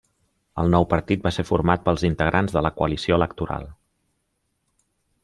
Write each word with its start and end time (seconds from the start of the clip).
El 0.61 0.71
nou 0.75 0.85
partit 0.93 1.27
va 1.27 1.31
ser 1.35 1.45
format 1.49 1.83
pels 1.89 2.05
integrants 2.09 2.55
de 2.57 2.63
la 2.67 2.71
coalició 2.79 3.21
electoral. 3.21 3.69